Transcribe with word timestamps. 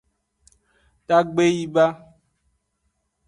Dagbe 1.07 1.43
yi 1.55 1.65
ba. 1.73 1.85